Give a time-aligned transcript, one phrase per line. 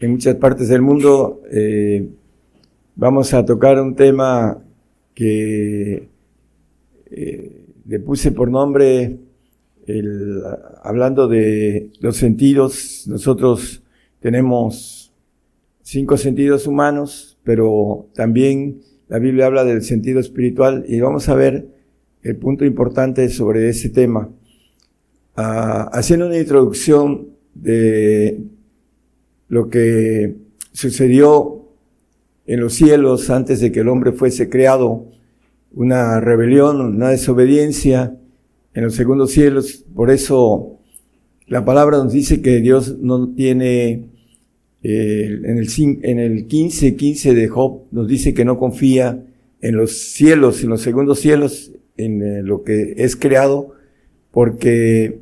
[0.00, 1.42] en muchas partes del mundo.
[1.50, 2.08] Eh,
[2.94, 4.62] vamos a tocar un tema
[5.14, 6.08] que
[7.10, 9.18] eh, le puse por nombre
[10.82, 13.04] hablando de los sentidos.
[13.06, 13.82] Nosotros
[14.20, 15.12] tenemos
[15.82, 21.68] cinco sentidos humanos, pero también la Biblia habla del sentido espiritual y vamos a ver
[22.22, 24.28] el punto importante sobre ese tema.
[25.36, 28.42] Ah, haciendo una introducción de
[29.48, 30.36] lo que
[30.72, 31.66] sucedió
[32.46, 35.06] en los cielos antes de que el hombre fuese creado,
[35.72, 38.16] una rebelión, una desobediencia
[38.74, 39.84] en los segundos cielos.
[39.94, 40.78] Por eso
[41.46, 44.08] la palabra nos dice que Dios no tiene,
[44.82, 45.68] eh, en, el,
[46.02, 49.24] en el 15, 15 de Job nos dice que no confía
[49.60, 53.74] en los cielos, en los segundos cielos, en eh, lo que es creado,
[54.30, 55.18] porque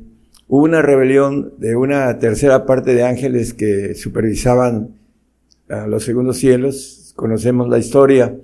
[0.47, 4.95] hubo una rebelión de una tercera parte de ángeles que supervisaban
[5.69, 7.13] a los segundos cielos.
[7.15, 8.35] Conocemos la historia.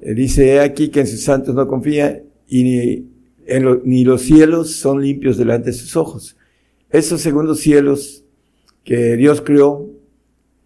[0.00, 5.02] Eh, dice aquí que en sus santos no confía y ni, ni los cielos son
[5.02, 6.36] limpios delante de sus ojos.
[6.90, 8.24] Esos segundos cielos
[8.84, 9.88] que Dios creó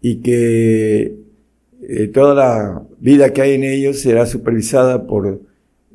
[0.01, 1.15] y que
[1.81, 5.41] eh, toda la vida que hay en ellos será supervisada por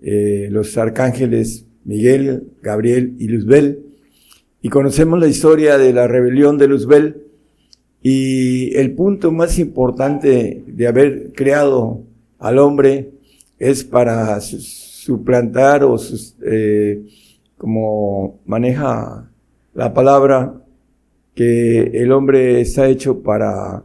[0.03, 3.88] eh, los arcángeles Miguel, Gabriel y Luzbel,
[4.61, 7.23] y conocemos la historia de la rebelión de Luzbel
[8.03, 12.03] y el punto más importante de haber creado
[12.39, 13.11] al hombre
[13.59, 15.97] es para suplantar o
[16.43, 17.05] eh,
[17.57, 19.31] como maneja
[19.75, 20.63] la palabra
[21.35, 23.85] que el hombre está hecho para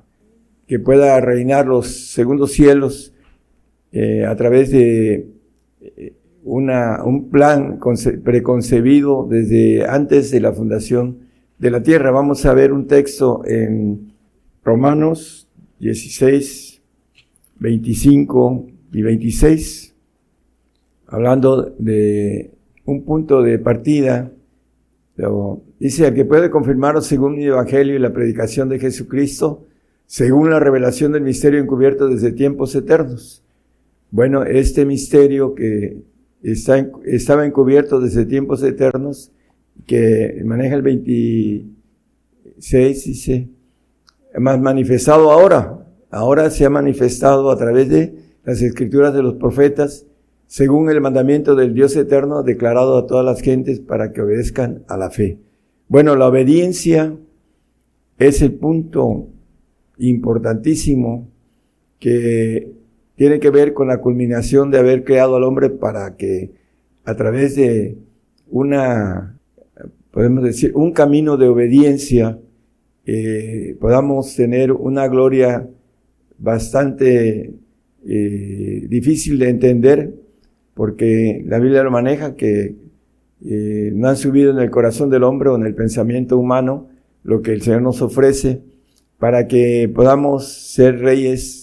[0.67, 3.13] que pueda reinar los segundos cielos
[3.91, 5.27] eh, a través de
[5.81, 7.79] eh, una, un plan
[8.23, 11.19] preconcebido desde antes de la fundación
[11.59, 12.11] de la tierra.
[12.11, 14.13] Vamos a ver un texto en
[14.63, 15.47] Romanos
[15.79, 16.81] 16,
[17.59, 19.95] 25 y 26,
[21.07, 22.51] hablando de
[22.85, 24.31] un punto de partida.
[25.79, 29.65] dice, al que puede confirmaros según mi evangelio y la predicación de Jesucristo,
[30.05, 33.43] según la revelación del misterio encubierto desde tiempos eternos.
[34.11, 35.97] Bueno, este misterio que
[36.43, 39.31] está, estaba encubierto desde tiempos eternos,
[39.87, 43.49] que maneja el 26, dice,
[44.37, 45.79] más manifestado ahora.
[46.11, 50.05] Ahora se ha manifestado a través de las escrituras de los profetas,
[50.45, 54.97] según el mandamiento del Dios eterno declarado a todas las gentes para que obedezcan a
[54.97, 55.39] la fe.
[55.87, 57.17] Bueno, la obediencia
[58.19, 59.29] es el punto
[59.97, 61.29] importantísimo
[61.99, 62.73] que
[63.15, 66.51] tiene que ver con la culminación de haber creado al hombre para que
[67.05, 67.97] a través de
[68.47, 69.39] una,
[70.11, 72.39] podemos decir, un camino de obediencia,
[73.05, 75.67] eh, podamos tener una gloria
[76.37, 77.53] bastante
[78.05, 80.13] eh, difícil de entender,
[80.73, 82.75] porque la Biblia lo maneja que
[83.45, 86.89] eh, no han subido en el corazón del hombre o en el pensamiento humano
[87.23, 88.61] lo que el Señor nos ofrece
[89.17, 91.62] para que podamos ser reyes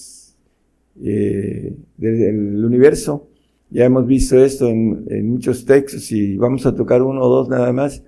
[1.02, 3.28] eh, del universo.
[3.70, 7.48] Ya hemos visto esto en, en, muchos textos y vamos a tocar uno o dos
[7.48, 8.02] nada más.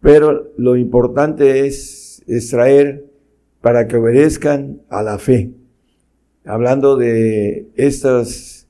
[0.00, 3.06] Pero lo importante es extraer
[3.60, 5.52] para que obedezcan a la fe.
[6.44, 8.68] Hablando de estas,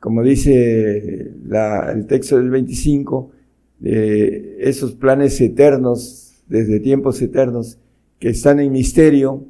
[0.00, 3.30] como dice la, el texto del 25,
[3.78, 7.78] de esos planes eternos, desde tiempos eternos,
[8.18, 9.44] que están en misterio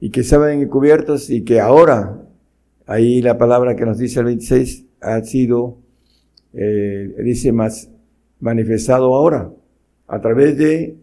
[0.00, 2.29] y que estaban encubiertos y que ahora
[2.90, 5.78] Ahí la palabra que nos dice el 26 ha sido,
[6.52, 7.88] eh, dice más,
[8.40, 9.52] manifestado ahora
[10.08, 10.96] a través de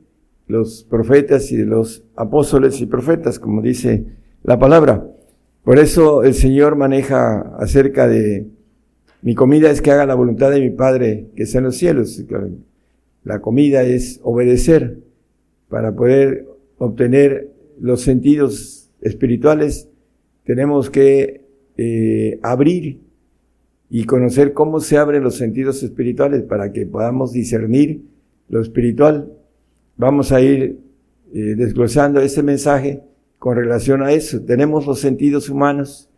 [0.48, 4.04] los profetas y de los apóstoles y profetas, como dice
[4.44, 5.08] la palabra.
[5.64, 8.48] Por eso el Señor maneja acerca de
[9.22, 12.22] mi comida es que haga la voluntad de mi Padre que está en los cielos.
[13.24, 15.00] La comida es obedecer
[15.70, 16.50] para poder
[16.80, 17.50] obtener
[17.80, 19.88] los sentidos espirituales.
[20.44, 21.47] Tenemos que
[21.78, 23.00] eh, abrir
[23.90, 28.02] y conocer cómo se abren los sentidos espirituales para que podamos discernir
[28.50, 29.32] lo espiritual.
[29.96, 30.80] Vamos a ir
[31.34, 33.02] eh, desglosando este mensaje
[33.40, 34.42] con relación a eso.
[34.42, 36.10] Tenemos los sentidos humanos,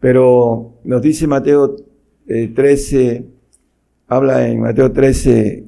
[0.00, 1.76] pero nos dice Mateo
[2.26, 3.24] 13, eh,
[4.08, 5.64] habla en Mateo 13,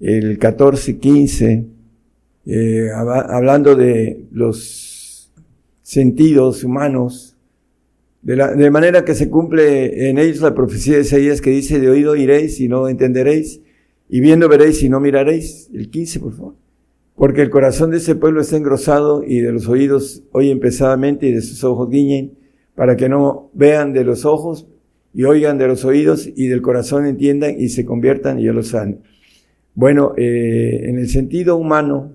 [0.00, 1.66] el 14, 15,
[2.46, 5.30] eh, hablando de los
[5.82, 7.33] sentidos humanos,
[8.24, 11.78] de, la, de manera que se cumple en ellos la profecía de Isaías que dice,
[11.78, 13.60] de oído iréis y no entenderéis,
[14.08, 15.70] y viendo veréis y no miraréis.
[15.74, 16.54] El 15, por favor.
[17.16, 21.32] Porque el corazón de ese pueblo está engrosado y de los oídos oyen pesadamente y
[21.32, 22.32] de sus ojos guiñen,
[22.74, 24.66] para que no vean de los ojos
[25.12, 28.68] y oigan de los oídos y del corazón entiendan y se conviertan y yo los
[28.68, 28.98] sane.
[29.74, 32.12] Bueno, eh, en el sentido humano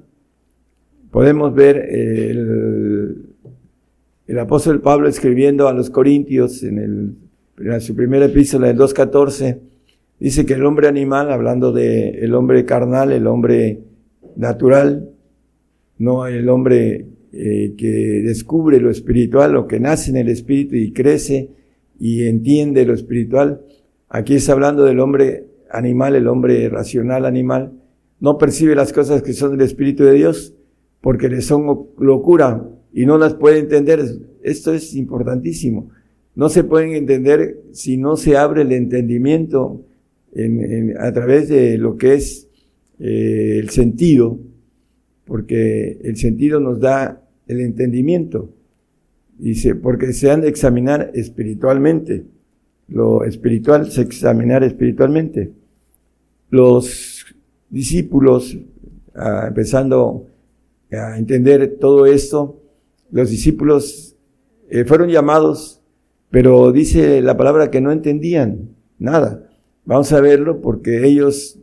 [1.12, 2.99] podemos ver el,
[4.30, 6.78] el, apóstol Pablo escribiendo a los Corintios en,
[7.58, 9.60] el, su primera epístola del 2.14,
[10.20, 13.82] dice que el hombre animal, hablando de el hombre carnal, el hombre
[14.36, 15.10] natural,
[15.98, 17.88] no el hombre eh, que
[18.24, 21.50] descubre lo espiritual o que nace en el espíritu y crece
[22.00, 23.62] y entiende lo espiritual.
[24.08, 27.74] Aquí está hablando del hombre animal, el hombre racional animal.
[28.20, 30.54] No percibe las cosas que son del Espíritu de Dios
[31.02, 34.04] porque le son locura y no las puede entender.
[34.42, 35.90] Esto es importantísimo.
[36.36, 39.84] No se pueden entender si no se abre el entendimiento
[41.00, 42.48] a través de lo que es
[43.00, 44.40] eh, el sentido,
[45.26, 48.54] porque el sentido nos da el entendimiento.
[49.38, 52.26] Dice, porque se han de examinar espiritualmente.
[52.88, 55.52] Lo espiritual se examinar espiritualmente.
[56.50, 57.26] Los
[57.70, 58.58] discípulos,
[59.16, 60.28] ah, empezando
[60.92, 62.59] a entender todo esto,
[63.12, 64.16] los discípulos
[64.70, 65.82] eh, fueron llamados,
[66.30, 69.50] pero dice la palabra que no entendían nada.
[69.86, 71.60] Vamos a verlo porque ellos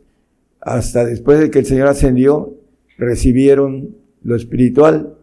[0.59, 2.53] hasta después de que el Señor ascendió,
[2.97, 5.15] recibieron lo espiritual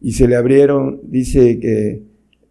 [0.00, 2.02] y se le abrieron, dice que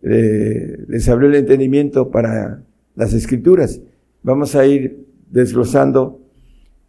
[0.02, 2.64] les abrió el entendimiento para
[2.96, 3.82] las escrituras.
[4.24, 6.20] Vamos a ir desglosando.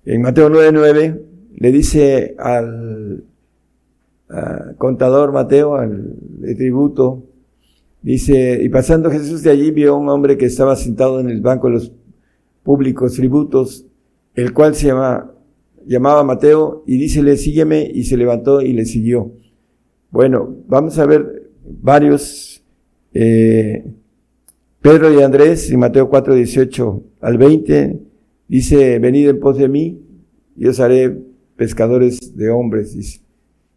[0.05, 1.21] En Mateo 9:9
[1.55, 3.25] le dice al
[4.79, 6.17] contador Mateo, al
[6.57, 7.25] tributo,
[8.01, 11.41] dice, y pasando Jesús de allí vio a un hombre que estaba sentado en el
[11.41, 11.93] banco de los
[12.63, 13.87] públicos tributos,
[14.35, 15.33] el cual se llama
[15.87, 19.33] llamaba Mateo y dícele, sígueme, y se levantó y le siguió.
[20.11, 22.63] Bueno, vamos a ver varios,
[23.15, 23.85] eh,
[24.81, 28.01] Pedro y Andrés, en Mateo 4, 18 al 20,
[28.49, 30.01] dice, venid en pos de mí,
[30.57, 31.17] y os haré
[31.57, 33.21] pescadores de hombres, dice.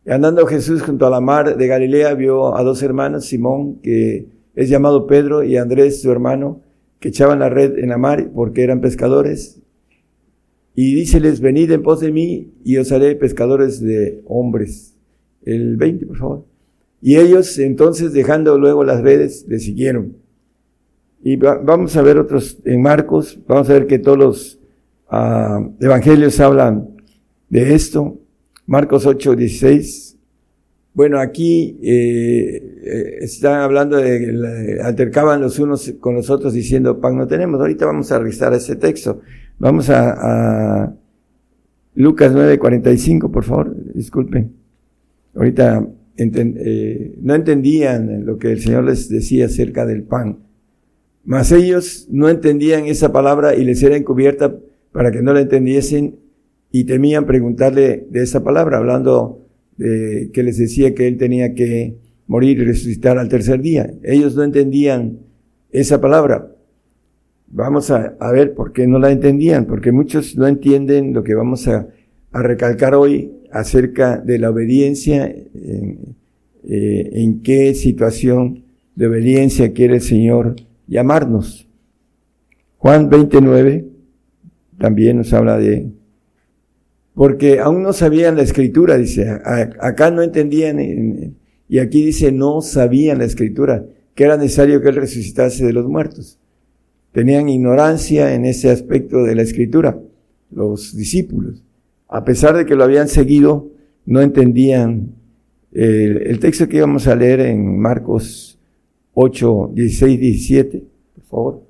[0.07, 4.69] Andando Jesús junto a la mar de Galilea, vio a dos hermanos, Simón, que es
[4.69, 6.61] llamado Pedro, y Andrés, su hermano,
[6.99, 9.61] que echaban la red en la mar porque eran pescadores,
[10.75, 14.93] y díceles, venid en pos de mí y os haré pescadores de hombres.
[15.43, 16.45] El 20, por favor.
[17.01, 20.17] Y ellos entonces, dejando luego las redes, le siguieron.
[21.23, 24.59] Y vamos a ver otros en Marcos, vamos a ver que todos los
[25.09, 26.89] ah, evangelios hablan
[27.49, 28.19] de esto.
[28.65, 30.17] Marcos 8, 16.
[30.93, 37.17] Bueno, aquí eh, eh, están hablando de, altercaban los unos con los otros diciendo, pan
[37.17, 37.59] no tenemos.
[37.59, 39.21] Ahorita vamos a revisar ese texto.
[39.59, 40.95] Vamos a, a
[41.95, 44.53] Lucas 9:45, por favor, disculpen.
[45.35, 45.85] Ahorita
[46.17, 50.39] eh, no entendían lo que el Señor les decía acerca del pan.
[51.25, 54.55] Mas ellos no entendían esa palabra y les era encubierta
[54.91, 56.19] para que no la entendiesen
[56.77, 61.95] y temían preguntarle de esa palabra, hablando de que les decía que él tenía que
[62.27, 63.93] morir y resucitar al tercer día.
[64.03, 65.19] Ellos no entendían
[65.71, 66.51] esa palabra.
[67.47, 71.65] Vamos a, ver por qué no la entendían, porque muchos no entienden lo que vamos
[71.69, 71.87] a,
[72.33, 76.17] recalcar hoy acerca de la obediencia, en,
[76.67, 78.65] eh, en qué situación
[78.95, 81.69] de obediencia quiere el Señor llamarnos.
[82.79, 83.85] Juan 29
[84.77, 85.89] también nos habla de,
[87.15, 89.27] porque aún no sabían la escritura, dice,
[89.79, 90.79] acá no entendían,
[91.67, 95.87] y aquí dice no sabían la escritura, que era necesario que Él resucitase de los
[95.87, 96.37] muertos
[97.15, 99.97] tenían ignorancia en ese aspecto de la escritura,
[100.51, 101.63] los discípulos.
[102.09, 103.69] A pesar de que lo habían seguido,
[104.05, 105.13] no entendían
[105.71, 108.59] el, texto que íbamos a leer en Marcos
[109.13, 110.83] 8, 16, 17,
[111.15, 111.61] por favor.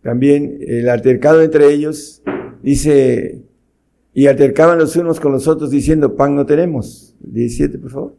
[0.00, 2.22] También el altercado entre ellos
[2.62, 3.42] dice,
[4.18, 7.14] y altercaban los unos con los otros diciendo, pan no tenemos.
[7.20, 8.16] 17, por favor.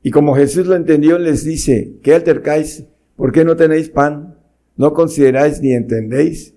[0.00, 2.84] Y como Jesús lo entendió, les dice, ¿qué altercáis?
[3.16, 4.38] ¿Por qué no tenéis pan?
[4.76, 6.54] ¿No consideráis ni entendéis?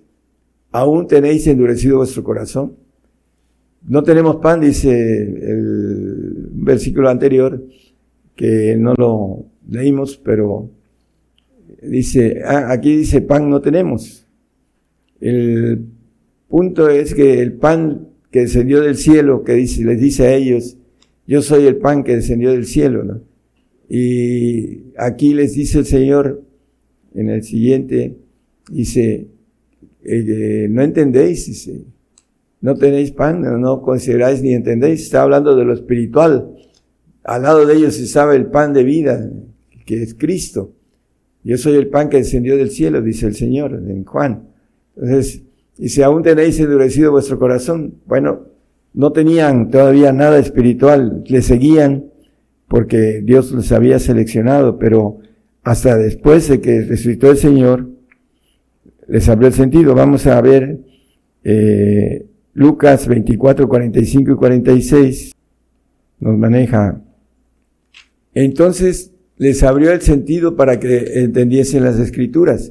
[0.70, 2.76] ¿Aún tenéis endurecido vuestro corazón?
[3.82, 7.60] No tenemos pan, dice el versículo anterior,
[8.36, 10.70] que no lo leímos, pero
[11.82, 14.24] dice, ah, aquí dice pan no tenemos.
[15.20, 15.84] El
[16.46, 20.76] punto es que el pan que descendió del cielo, que dice, les dice a ellos,
[21.26, 23.22] yo soy el pan que descendió del cielo, ¿no?
[23.88, 26.44] Y aquí les dice el Señor,
[27.14, 28.16] en el siguiente,
[28.70, 29.28] dice,
[30.04, 31.84] eh, no entendéis, dice,
[32.60, 36.54] no tenéis pan, no consideráis ni entendéis, está hablando de lo espiritual.
[37.24, 39.30] Al lado de ellos estaba el pan de vida,
[39.84, 40.74] que es Cristo.
[41.42, 44.50] Yo soy el pan que descendió del cielo, dice el Señor en Juan.
[44.94, 45.42] Entonces,
[45.80, 48.48] y si aún tenéis endurecido vuestro corazón, bueno,
[48.92, 52.04] no tenían todavía nada espiritual, le seguían
[52.68, 55.20] porque Dios los había seleccionado, pero
[55.62, 57.88] hasta después de que resucitó el Señor,
[59.08, 59.94] les abrió el sentido.
[59.94, 60.80] Vamos a ver
[61.44, 65.32] eh, Lucas 24, 45 y 46,
[66.18, 67.00] nos maneja.
[68.34, 72.70] Entonces les abrió el sentido para que entendiesen las escrituras.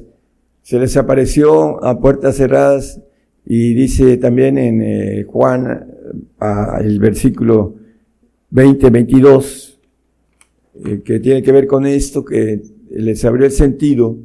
[0.62, 3.00] Se les apareció a puertas cerradas
[3.44, 5.86] y dice también en eh, Juan,
[6.80, 7.74] el versículo
[8.50, 9.80] 20, 22,
[10.84, 14.18] eh, que tiene que ver con esto, que les abrió el sentido.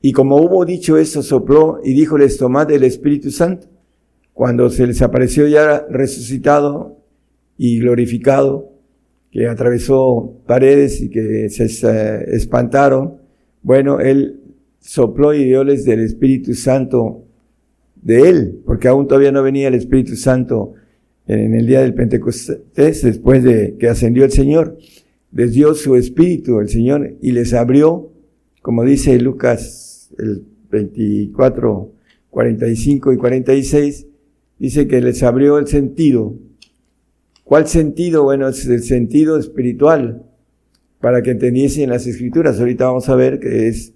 [0.00, 3.68] Y como hubo dicho eso, sopló y díjoles, tomad el Espíritu Santo.
[4.32, 6.98] Cuando se les apareció ya resucitado
[7.56, 8.72] y glorificado,
[9.30, 11.64] que atravesó paredes y que se
[12.34, 13.18] espantaron,
[13.62, 14.43] bueno, él
[14.84, 17.24] sopló y dióles del Espíritu Santo
[17.96, 20.74] de él, porque aún todavía no venía el Espíritu Santo
[21.26, 24.76] en el día del Pentecostés, después de que ascendió el Señor
[25.34, 28.12] les dio su espíritu el Señor y les abrió,
[28.62, 31.92] como dice Lucas el 24,
[32.30, 34.06] 45 y 46,
[34.60, 36.34] dice que les abrió el sentido.
[37.42, 38.22] ¿Cuál sentido?
[38.22, 40.22] Bueno, es el sentido espiritual,
[41.00, 42.60] para que entendiesen las escrituras.
[42.60, 43.92] Ahorita vamos a ver que es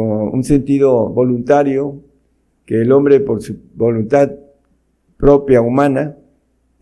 [0.00, 2.02] un sentido voluntario,
[2.64, 4.30] que el hombre por su voluntad
[5.16, 6.16] propia, humana,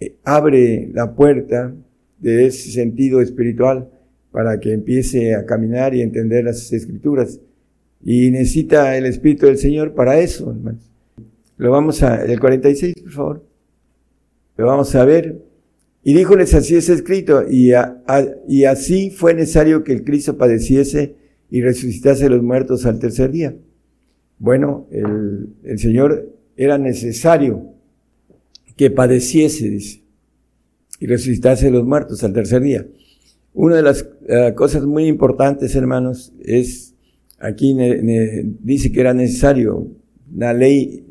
[0.00, 1.74] eh, abre la puerta
[2.18, 3.88] de ese sentido espiritual
[4.32, 7.40] para que empiece a caminar y entender las escrituras.
[8.02, 10.90] Y necesita el Espíritu del Señor para eso, hermanos.
[11.56, 13.44] Lo vamos a, el 46, por favor.
[14.56, 15.40] Lo vamos a ver.
[16.02, 17.72] Y díjoles, así es escrito, y,
[18.48, 21.14] y así fue necesario que el Cristo padeciese
[21.50, 23.54] y resucitase los muertos al tercer día.
[24.38, 27.74] Bueno, el, el Señor era necesario
[28.76, 30.04] que padeciese, dice
[31.00, 32.86] y resucitarse de los muertos al tercer día.
[33.52, 36.94] Una de las eh, cosas muy importantes, hermanos, es,
[37.38, 37.76] aquí
[38.60, 39.86] dice que era necesario
[40.34, 41.04] una ley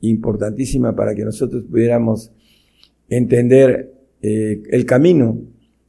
[0.00, 2.32] importantísima para que nosotros pudiéramos
[3.08, 5.40] entender eh, el camino.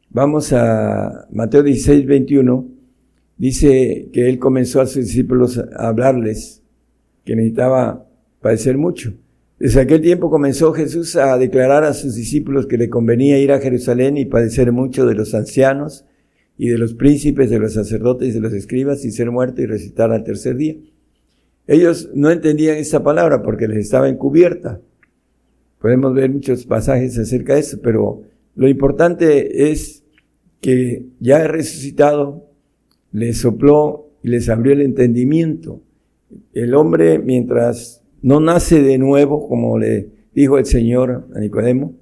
[0.09, 2.73] Vamos a Mateo 16, 21.
[3.43, 6.63] Dice que él comenzó a sus discípulos a hablarles
[7.25, 8.07] que necesitaba
[8.39, 9.15] padecer mucho.
[9.59, 13.59] Desde aquel tiempo comenzó Jesús a declarar a sus discípulos que le convenía ir a
[13.59, 16.05] Jerusalén y padecer mucho de los ancianos
[16.57, 19.65] y de los príncipes, de los sacerdotes y de los escribas y ser muerto y
[19.65, 20.77] resucitar al tercer día.
[21.67, 24.79] Ellos no entendían esta palabra porque les estaba encubierta.
[25.81, 28.21] Podemos ver muchos pasajes acerca de eso, pero
[28.55, 30.05] lo importante es
[30.62, 32.52] que ya he resucitado,
[33.13, 35.82] les sopló y les abrió el entendimiento.
[36.51, 41.96] El hombre, mientras no nace de nuevo, como le dijo el Señor a Nicodemo,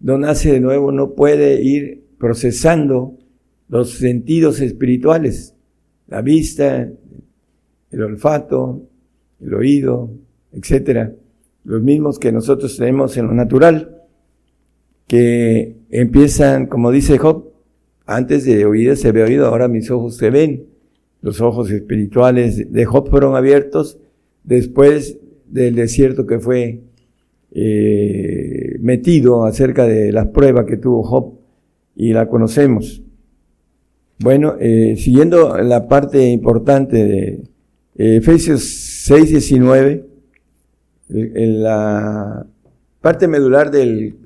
[0.00, 3.18] no nace de nuevo, no puede ir procesando
[3.68, 5.54] los sentidos espirituales,
[6.08, 6.90] la vista,
[7.90, 8.88] el olfato,
[9.40, 10.10] el oído,
[10.52, 11.12] etcétera,
[11.64, 14.02] los mismos que nosotros tenemos en lo natural,
[15.06, 17.49] que empiezan, como dice Job,
[18.10, 20.66] antes de oír se ve oído, ahora mis ojos se ven.
[21.22, 23.98] Los ojos espirituales de Job fueron abiertos
[24.42, 26.80] después del desierto que fue
[27.52, 31.34] eh, metido acerca de las pruebas que tuvo Job
[31.94, 33.02] y la conocemos.
[34.18, 37.28] Bueno, eh, siguiendo la parte importante de
[37.96, 38.62] eh, Efesios
[39.04, 40.06] 6, 19,
[41.08, 42.46] la
[43.00, 44.16] parte medular del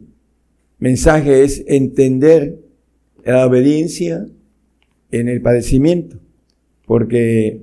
[0.79, 2.64] mensaje es entender
[3.33, 4.27] la obediencia
[5.11, 6.19] en el padecimiento,
[6.87, 7.63] porque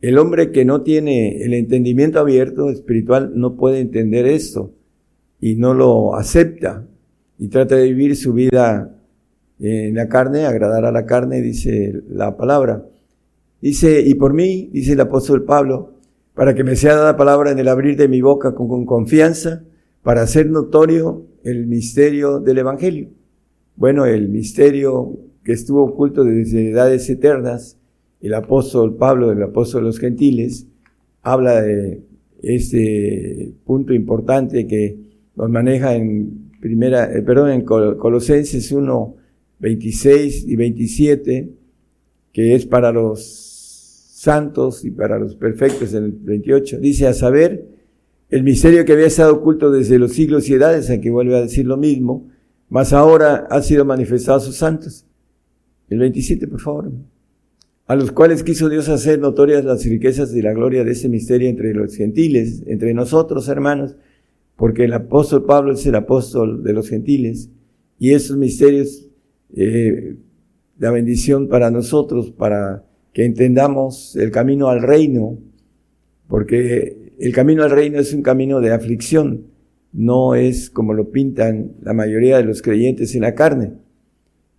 [0.00, 4.72] el hombre que no tiene el entendimiento abierto espiritual no puede entender esto
[5.40, 6.86] y no lo acepta
[7.38, 8.94] y trata de vivir su vida
[9.58, 12.86] en la carne, agradar a la carne, dice la palabra.
[13.60, 15.94] Dice, y por mí, dice el apóstol Pablo,
[16.34, 19.64] para que me sea dada palabra en el abrir de mi boca con, con confianza,
[20.02, 23.08] para hacer notorio el misterio del Evangelio.
[23.76, 27.76] Bueno, el misterio que estuvo oculto desde edades eternas,
[28.20, 30.66] el apóstol Pablo, el apóstol de los gentiles,
[31.22, 32.02] habla de
[32.42, 34.96] este punto importante que
[35.34, 39.16] nos maneja en primera, eh, perdón, en Colosenses 1,
[39.58, 41.50] 26 y 27,
[42.32, 46.78] que es para los santos y para los perfectos en el 28.
[46.78, 47.66] Dice, a saber,
[48.30, 51.66] el misterio que había estado oculto desde los siglos y edades, aquí vuelve a decir
[51.66, 52.28] lo mismo,
[52.68, 55.06] mas ahora ha sido manifestado a sus santos.
[55.88, 56.92] El 27, por favor.
[57.86, 61.48] A los cuales quiso Dios hacer notorias las riquezas y la gloria de ese misterio
[61.48, 63.94] entre los gentiles, entre nosotros, hermanos,
[64.56, 67.50] porque el apóstol Pablo es el apóstol de los gentiles,
[67.98, 69.06] y esos misterios,
[69.54, 70.16] eh,
[70.78, 75.38] la bendición para nosotros, para que entendamos el camino al reino,
[76.26, 79.46] porque el camino al reino es un camino de aflicción,
[79.94, 83.72] no es como lo pintan la mayoría de los creyentes en la carne.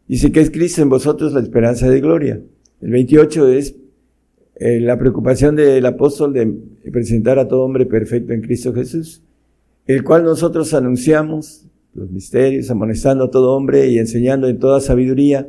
[0.08, 2.42] Dice que es Cristo en vosotros la esperanza de gloria.
[2.82, 3.76] El 28 es
[4.56, 6.48] eh, la preocupación del apóstol de
[6.90, 9.22] presentar a todo hombre perfecto en Cristo Jesús,
[9.86, 15.48] el cual nosotros anunciamos los misterios, amonestando a todo hombre y enseñando en toda sabiduría,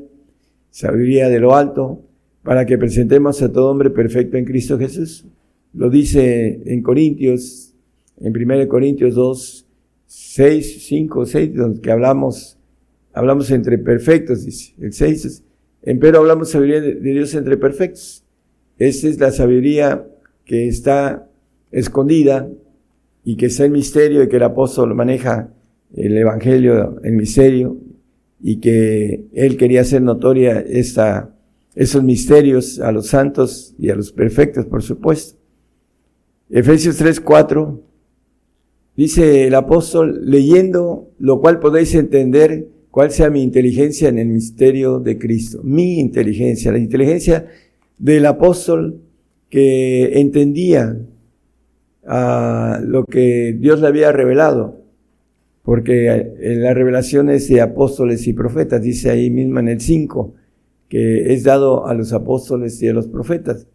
[0.71, 2.03] sabiduría de lo alto,
[2.43, 5.27] para que presentemos a todo hombre perfecto en Cristo Jesús.
[5.75, 7.75] Lo dice en Corintios,
[8.19, 9.66] en 1 Corintios 2,
[10.07, 12.59] 6, 5, 6, donde hablamos,
[13.13, 14.75] hablamos entre perfectos, dice.
[14.81, 15.45] El 6 es,
[16.01, 18.25] pero hablamos sabiduría de, Dios entre perfectos.
[18.79, 20.07] Esa es la sabiduría
[20.45, 21.29] que está
[21.71, 22.49] escondida
[23.25, 25.53] y que está en misterio y que el apóstol maneja
[25.95, 27.79] el evangelio en misterio
[28.41, 31.35] y que él quería hacer notoria esta,
[31.75, 35.39] esos misterios a los santos y a los perfectos, por supuesto.
[36.51, 37.83] Efesios 3, 4
[38.97, 45.01] Dice el apóstol, leyendo lo cual podéis entender cuál sea mi inteligencia en el misterio
[45.01, 45.61] de Cristo.
[45.63, 47.47] Mi inteligencia, la inteligencia
[47.99, 49.03] del apóstol
[49.51, 50.99] que entendía
[52.07, 54.81] a lo que Dios le había revelado.
[55.63, 56.09] Porque
[56.41, 60.33] en las revelaciones de apóstoles y profetas, dice ahí mismo en el 5,
[60.89, 63.67] que es dado a los apóstoles y a los profetas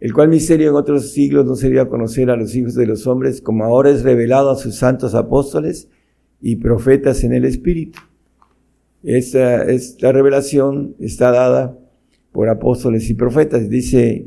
[0.00, 3.42] el cual misterio en otros siglos no sería conocer a los hijos de los hombres,
[3.42, 5.88] como ahora es revelado a sus santos apóstoles
[6.40, 8.00] y profetas en el Espíritu.
[9.02, 11.78] Esta, esta revelación está dada
[12.32, 13.68] por apóstoles y profetas.
[13.68, 14.26] Dice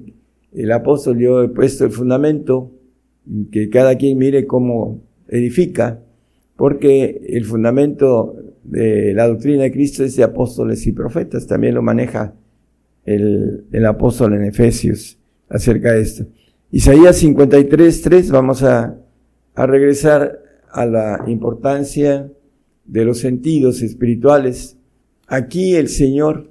[0.51, 2.71] el apóstol, yo he puesto el fundamento,
[3.51, 6.03] que cada quien mire cómo edifica,
[6.55, 11.47] porque el fundamento de la doctrina de Cristo es de apóstoles y profetas.
[11.47, 12.35] También lo maneja
[13.05, 15.17] el, el apóstol en Efesios
[15.53, 16.25] acerca de esto.
[16.71, 18.97] Isaías 53, 3, vamos a,
[19.53, 22.31] a regresar a la importancia
[22.85, 24.77] de los sentidos espirituales.
[25.27, 26.49] Aquí el Señor,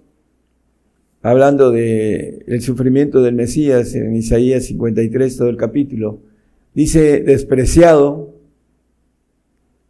[1.21, 6.21] hablando de sufrimiento del Mesías en Isaías 53, todo el capítulo,
[6.73, 8.33] dice despreciado,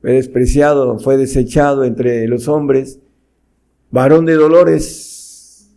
[0.00, 2.98] fue despreciado, fue desechado entre los hombres,
[3.90, 5.70] varón de dolores,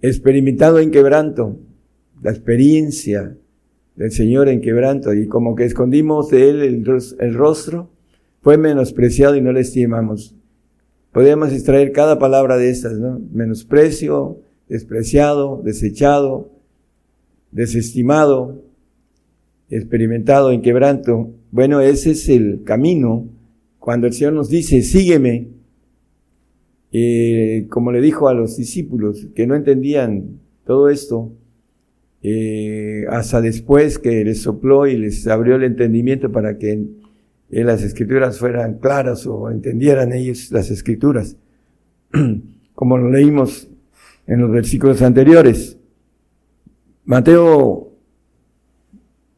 [0.00, 1.58] experimentado en quebranto,
[2.22, 3.36] la experiencia
[3.96, 6.62] del Señor en quebranto y como que escondimos de Él
[7.18, 7.90] el, rostro,
[8.40, 10.34] fue menospreciado y no le estimamos.
[11.12, 13.20] Podríamos extraer cada palabra de estas, ¿no?
[13.32, 16.50] Menosprecio, despreciado, desechado,
[17.50, 18.62] desestimado,
[19.68, 21.30] experimentado en quebranto.
[21.50, 23.28] Bueno, ese es el camino
[23.78, 25.48] cuando el Señor nos dice, sígueme,
[26.92, 31.32] eh, como le dijo a los discípulos que no entendían todo esto,
[32.22, 36.86] eh, hasta después que les sopló y les abrió el entendimiento para que
[37.50, 41.36] las escrituras fueran claras o entendieran ellos las escrituras,
[42.74, 43.68] como lo leímos
[44.26, 45.78] en los versículos anteriores.
[47.04, 47.92] Mateo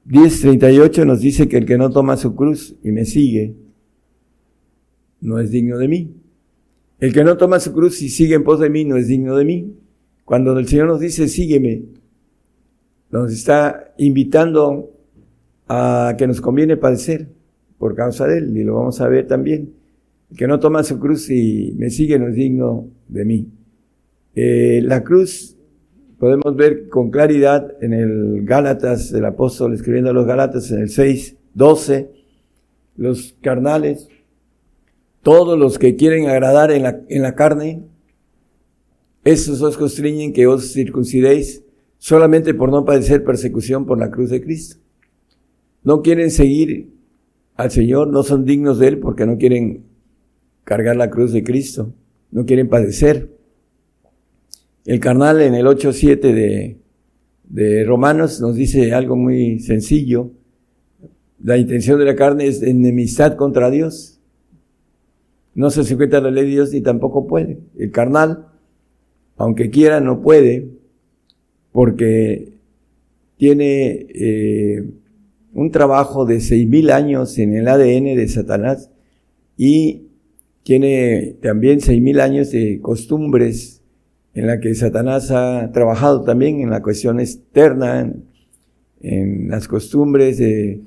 [0.07, 3.57] 10:38 nos dice que el que no toma su cruz y me sigue,
[5.21, 6.15] no es digno de mí.
[7.01, 9.37] El que no toma su cruz y sigue en pos de mí, no es digno
[9.37, 9.75] de mí.
[10.25, 11.83] Cuando el Señor nos dice, sígueme,
[13.23, 14.91] nos está invitando
[15.69, 17.29] a que nos conviene padecer
[17.79, 19.73] por causa de Él, y lo vamos a ver también.
[20.37, 23.49] Que no toma su cruz y me sigue no es digno de mí.
[24.35, 25.57] Eh, la cruz
[26.19, 30.89] podemos ver con claridad en el Gálatas, el apóstol escribiendo a los Gálatas en el
[30.89, 32.11] 6, 12,
[32.97, 34.09] los carnales,
[35.23, 37.85] todos los que quieren agradar en la, en la carne,
[39.23, 41.64] esos os constriñen que os circuncidéis
[42.05, 44.77] solamente por no padecer persecución por la cruz de Cristo.
[45.85, 46.91] No quieren seguir
[47.55, 49.85] al Señor, no son dignos de Él porque no quieren
[50.65, 51.95] cargar la cruz de Cristo,
[52.31, 53.31] no quieren padecer.
[54.85, 56.77] El carnal en el 8.7 de,
[57.45, 60.31] de Romanos nos dice algo muy sencillo.
[61.43, 64.21] La intención de la carne es enemistad contra Dios.
[65.55, 67.61] No se sujeta a la ley de Dios ni tampoco puede.
[67.79, 68.49] El carnal,
[69.39, 70.84] aunque quiera, no puede,
[71.75, 72.53] porque
[73.37, 74.85] tiene eh,
[75.55, 78.91] un trabajo de seis mil años en el ADN de Satanás
[79.57, 80.03] y
[80.63, 83.83] tiene también seis mil años de costumbres
[84.35, 88.09] en la que Satanás ha trabajado también en la cuestión externa,
[89.03, 90.81] en, las costumbres de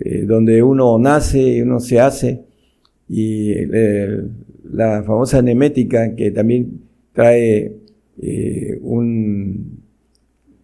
[0.00, 2.44] eh, donde uno nace, uno se hace,
[3.08, 3.54] y
[4.70, 6.80] la famosa nemética que también
[7.12, 7.72] trae
[8.22, 9.77] eh, un,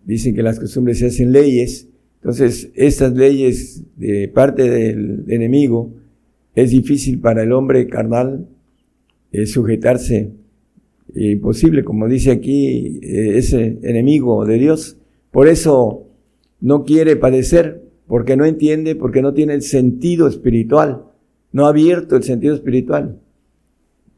[0.04, 5.92] dicen que las costumbres se hacen leyes, entonces estas leyes de parte del enemigo
[6.54, 8.48] es difícil para el hombre carnal
[9.32, 10.32] eh, sujetarse
[11.14, 14.96] imposible, como dice aquí, eh, ese enemigo de Dios.
[15.30, 16.06] Por eso
[16.60, 21.04] no quiere padecer, porque no entiende, porque no tiene el sentido espiritual,
[21.52, 23.20] no ha abierto el sentido espiritual.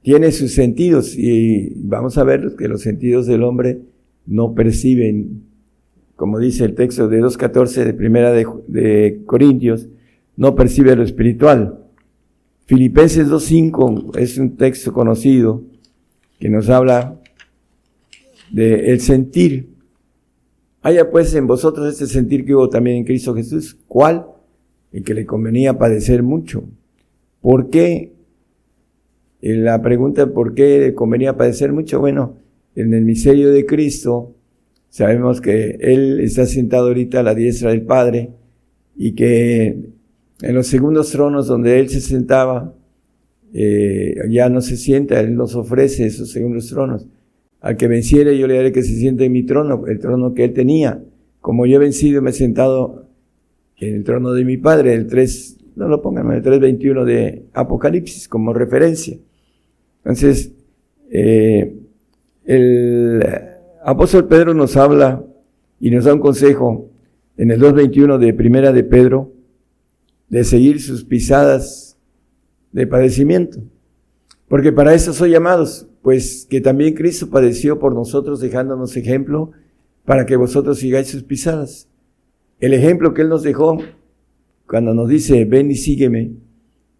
[0.03, 3.81] Tiene sus sentidos y vamos a ver que los sentidos del hombre
[4.27, 5.43] no perciben,
[6.17, 9.89] como dice el texto de 2.14 de primera de, Corintios,
[10.37, 11.79] no percibe lo espiritual.
[12.65, 15.63] Filipenses 2.5 es un texto conocido
[16.41, 17.21] que nos habla
[18.51, 19.69] de el sentir.
[20.83, 23.77] Haya pues en vosotros este sentir que hubo también en Cristo Jesús.
[23.87, 24.27] ¿Cuál?
[24.93, 26.65] El que le convenía padecer mucho.
[27.41, 28.13] ¿Por qué?
[29.41, 32.01] La pregunta ¿por qué le convenía padecer mucho?
[32.01, 32.37] Bueno,
[32.75, 34.36] en el misterio de Cristo
[34.97, 38.31] sabemos que Él está sentado ahorita a la diestra del Padre
[38.97, 39.91] y que
[40.41, 42.73] en los segundos tronos donde Él se sentaba,
[43.53, 47.07] eh, ya no se sienta, Él nos ofrece esos segundos tronos.
[47.61, 50.45] Al que venciere yo le haré que se siente en mi trono, el trono que
[50.45, 51.05] Él tenía.
[51.43, 53.07] Como yo he vencido, me he sentado
[53.77, 58.29] en el trono de mi Padre, el 3, no lo pongan, el 3.21 de Apocalipsis
[58.29, 59.19] como referencia.
[59.99, 60.53] Entonces,
[61.11, 61.77] eh,
[62.47, 63.56] el
[63.87, 65.25] apóstol Pedro nos habla
[65.79, 66.91] y nos da un consejo
[67.37, 69.33] en el 2.21 de Primera de Pedro,
[70.29, 71.97] de seguir sus pisadas
[72.73, 73.61] de padecimiento.
[74.49, 79.53] Porque para eso soy llamados, pues que también Cristo padeció por nosotros dejándonos ejemplo
[80.05, 81.89] para que vosotros sigáis sus pisadas.
[82.59, 83.79] El ejemplo que Él nos dejó
[84.67, 86.33] cuando nos dice, ven y sígueme,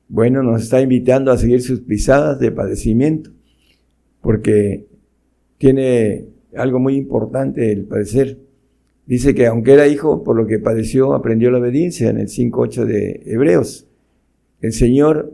[0.09, 3.31] bueno, nos está invitando a seguir sus pisadas de padecimiento,
[4.21, 4.87] porque
[5.59, 8.39] tiene algo muy importante el padecer.
[9.07, 12.85] Dice que aunque era hijo, por lo que padeció, aprendió la obediencia en el 5.8
[12.85, 13.87] de Hebreos.
[14.61, 15.33] El Señor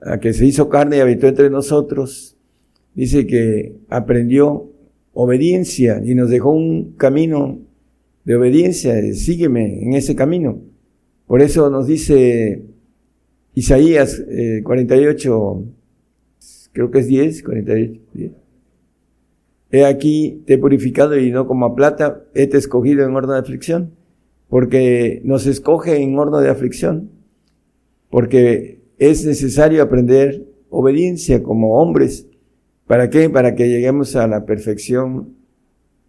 [0.00, 2.36] a que se hizo carne y habitó entre nosotros,
[2.94, 4.70] dice que aprendió
[5.12, 7.58] obediencia y nos dejó un camino
[8.24, 10.60] de obediencia, sígueme en ese camino.
[11.26, 12.62] Por eso nos dice
[13.54, 14.22] Isaías
[14.62, 15.72] 48, eh,
[16.72, 18.32] creo que es 10, 48, 10.
[19.70, 23.40] He aquí, te he purificado y no como plata, he te escogido en horno de
[23.40, 23.92] aflicción,
[24.48, 27.10] porque nos escoge en horno de aflicción,
[28.10, 32.26] porque es necesario aprender obediencia como hombres.
[32.86, 33.28] ¿Para qué?
[33.28, 35.34] Para que lleguemos a la perfección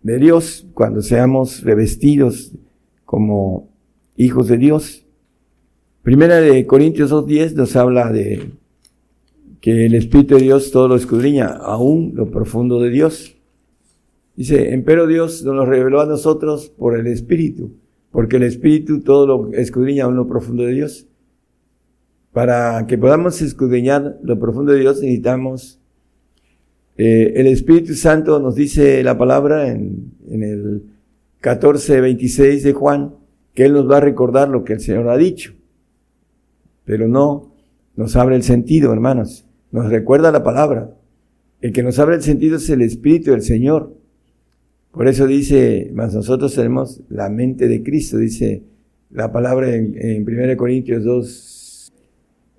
[0.01, 2.53] de Dios cuando seamos revestidos
[3.03, 3.69] como
[4.15, 5.05] hijos de Dios.
[6.01, 8.51] Primera de Corintios 2.10 nos habla de
[9.59, 13.35] que el Espíritu de Dios todo lo escudriña, aún lo profundo de Dios.
[14.39, 17.73] Dice, empero Dios nos lo reveló a nosotros por el Espíritu,
[18.09, 21.07] porque el Espíritu todo lo escudriña aún lo profundo de Dios.
[22.31, 25.81] Para que podamos escudriñar lo profundo de Dios necesitamos
[26.97, 30.83] eh, el Espíritu Santo nos dice la palabra en, en el
[31.41, 33.15] 14, 26 de Juan,
[33.53, 35.53] que Él nos va a recordar lo que el Señor ha dicho.
[36.85, 37.51] Pero no
[37.97, 39.45] nos abre el sentido, hermanos.
[39.69, 40.95] Nos recuerda la palabra.
[41.59, 43.98] El que nos abre el sentido es el Espíritu del Señor.
[44.91, 48.63] Por eso dice, más nosotros tenemos la mente de Cristo, dice
[49.11, 51.93] la palabra en, en 1 Corintios 2,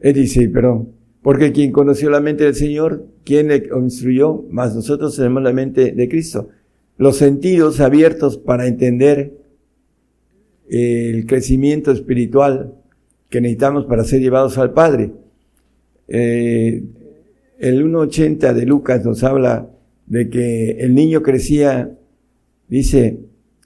[0.00, 0.88] él dice, perdón,
[1.22, 5.92] porque quien conoció la mente del Señor, quien le instruyó, más nosotros tenemos la mente
[5.92, 6.48] de Cristo.
[6.96, 9.34] Los sentidos abiertos para entender
[10.68, 12.74] el crecimiento espiritual
[13.28, 15.12] que necesitamos para ser llevados al Padre.
[16.08, 16.82] Eh,
[17.58, 19.68] el 1.80 de Lucas nos habla
[20.06, 21.96] de que el niño crecía,
[22.70, 23.18] dice,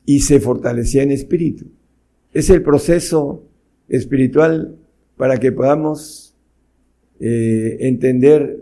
[0.04, 1.66] y se fortalecía en espíritu.
[2.32, 3.44] Es el proceso
[3.88, 4.76] espiritual
[5.16, 6.34] para que podamos
[7.20, 8.60] eh, entender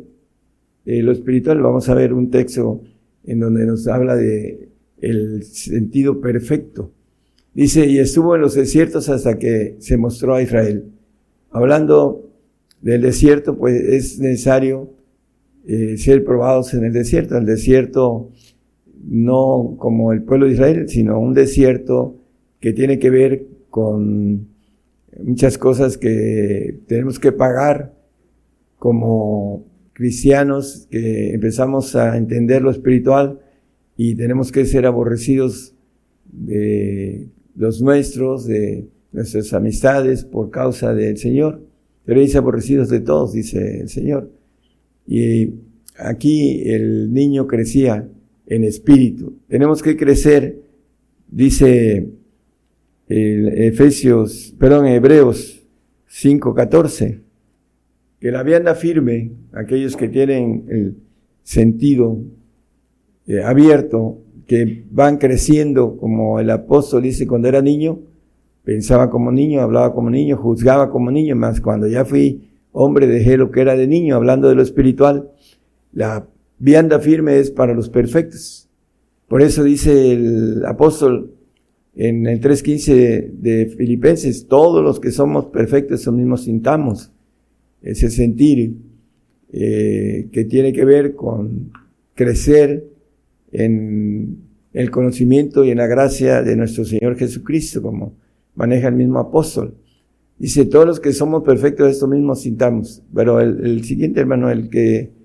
[0.85, 2.83] eh, lo espiritual, vamos a ver un texto
[3.25, 4.69] en donde nos habla de
[5.01, 6.93] el sentido perfecto.
[7.55, 10.85] Dice, y estuvo en los desiertos hasta que se mostró a Israel.
[11.51, 12.31] Hablando
[12.81, 14.91] del desierto, pues es necesario
[15.67, 17.37] eh, ser probados en el desierto.
[17.37, 18.31] El desierto
[19.03, 22.17] no como el pueblo de Israel, sino un desierto
[22.61, 24.49] que tiene que ver con
[25.23, 27.95] muchas cosas que tenemos que pagar
[28.79, 33.41] como cristianos que empezamos a entender lo espiritual
[33.97, 35.75] y tenemos que ser aborrecidos
[36.25, 41.63] de los nuestros, de nuestras amistades por causa del Señor.
[42.07, 44.31] Seréis aborrecidos de todos, dice el Señor.
[45.07, 45.51] Y
[45.97, 48.09] aquí el niño crecía
[48.55, 49.39] en espíritu.
[49.49, 50.61] Tenemos que crecer,
[51.29, 52.11] dice
[53.09, 55.65] el Efesios, perdón, Hebreos
[56.09, 57.21] 5:14,
[58.21, 60.97] que la vianda firme, aquellos que tienen el
[61.43, 62.19] sentido
[63.27, 68.01] eh, abierto, que van creciendo como el apóstol dice cuando era niño,
[68.65, 73.37] pensaba como niño, hablaba como niño, juzgaba como niño, más cuando ya fui hombre dejé
[73.37, 75.31] lo que era de niño, hablando de lo espiritual.
[75.93, 76.27] La
[76.63, 78.69] vianda firme es para los perfectos.
[79.27, 81.35] Por eso dice el apóstol
[81.97, 87.11] en el 3.15 de Filipenses, todos los que somos perfectos, eso mismo sintamos.
[87.83, 88.77] Ese sentir
[89.53, 91.73] eh, que tiene que ver con
[92.15, 92.87] crecer
[93.51, 94.39] en
[94.73, 98.15] el conocimiento y en la gracia de nuestro Señor Jesucristo, como
[98.55, 99.75] maneja el mismo apóstol.
[100.39, 103.03] Dice, todos los que somos perfectos, esto mismo sintamos.
[103.13, 105.22] Pero el, el siguiente hermano, el que,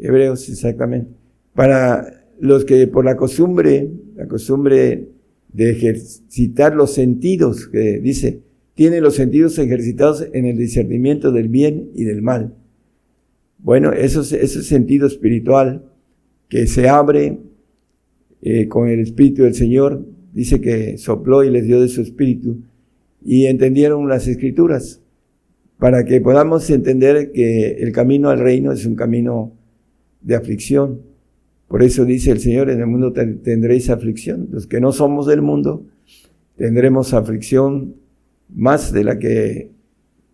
[0.00, 1.10] Hebreos exactamente,
[1.54, 5.08] para los que por la costumbre, la costumbre
[5.52, 8.42] de ejercitar los sentidos, que dice,
[8.74, 12.54] tiene los sentidos ejercitados en el discernimiento del bien y del mal.
[13.58, 15.84] Bueno, eso, ese sentido espiritual
[16.48, 17.40] que se abre
[18.40, 22.58] eh, con el Espíritu del Señor, dice que sopló y les dio de su Espíritu,
[23.24, 25.02] y entendieron las Escrituras,
[25.78, 29.57] para que podamos entender que el camino al reino es un camino
[30.20, 31.02] de aflicción.
[31.68, 34.48] Por eso dice el Señor, en el mundo tendréis aflicción.
[34.50, 35.84] Los que no somos del mundo
[36.56, 37.94] tendremos aflicción
[38.48, 39.70] más de la que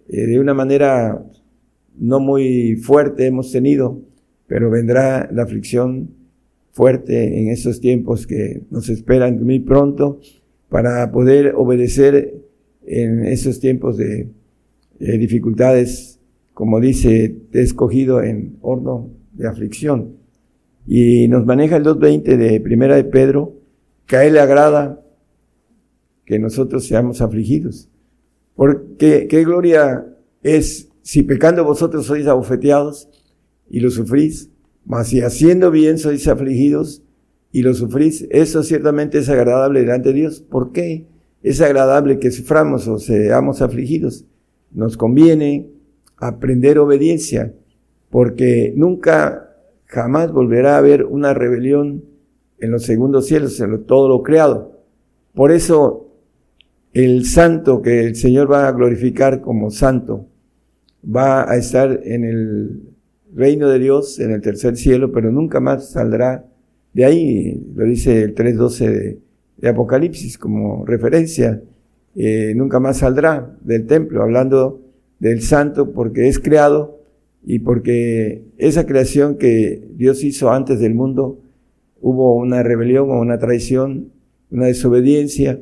[0.08, 1.24] eh, de una manera
[1.98, 4.00] no muy fuerte hemos tenido,
[4.46, 6.10] pero vendrá la aflicción
[6.72, 10.20] fuerte en estos tiempos que nos esperan muy pronto
[10.68, 12.34] para poder obedecer
[12.84, 14.28] en esos tiempos de,
[14.98, 16.20] dificultades,
[16.52, 20.16] como dice, te he escogido en horno de aflicción.
[20.86, 23.54] Y nos maneja el 2.20 de Primera de Pedro,
[24.06, 25.00] que a Él le agrada
[26.24, 27.88] que nosotros seamos afligidos.
[28.54, 30.06] Porque qué gloria
[30.42, 33.08] es si pecando vosotros sois abofeteados
[33.68, 34.50] y lo sufrís,
[34.84, 37.02] mas si haciendo bien sois afligidos
[37.52, 40.40] y lo sufrís, eso ciertamente es agradable delante de Dios.
[40.40, 41.06] ¿Por qué
[41.42, 44.24] es agradable que suframos o seamos afligidos?
[44.72, 45.68] Nos conviene
[46.16, 47.54] aprender obediencia,
[48.14, 52.04] porque nunca, jamás volverá a haber una rebelión
[52.60, 54.78] en los segundos cielos, en todo lo creado.
[55.34, 56.12] Por eso,
[56.92, 60.28] el santo que el Señor va a glorificar como santo,
[61.04, 62.82] va a estar en el
[63.34, 66.44] reino de Dios en el tercer cielo, pero nunca más saldrá
[66.92, 69.18] de ahí, lo dice el 3.12 de,
[69.56, 71.60] de, Apocalipsis como referencia,
[72.14, 74.82] eh, nunca más saldrá del templo, hablando
[75.18, 77.02] del santo porque es creado
[77.46, 81.40] y porque esa creación que Dios hizo antes del mundo,
[82.00, 84.12] hubo una rebelión o una traición,
[84.50, 85.60] una desobediencia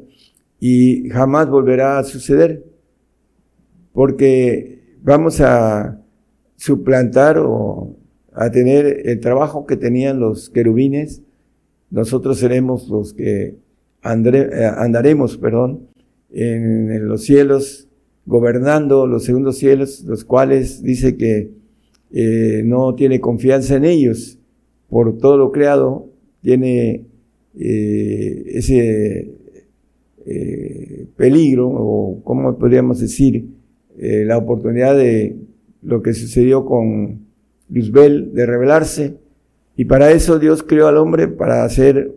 [0.61, 2.65] y jamás volverá a suceder.
[3.93, 6.01] Porque vamos a
[6.57, 7.97] suplantar o
[8.33, 11.23] a tener el trabajo que tenían los querubines,
[11.91, 13.57] nosotros seremos los que eh,
[14.03, 15.89] andaremos, perdón,
[16.31, 17.89] en, los cielos,
[18.25, 21.51] gobernando los segundos cielos, los cuales dice que
[22.13, 24.39] eh, no tiene confianza en ellos
[24.89, 26.11] por todo lo creado,
[26.43, 27.07] tiene
[27.59, 29.31] eh, ese
[31.17, 33.49] peligro, o cómo podríamos decir,
[33.99, 35.37] la oportunidad de
[35.83, 37.27] lo que sucedió con
[37.69, 39.17] Luzbel de rebelarse.
[39.77, 42.13] Y para eso Dios creó al hombre para hacer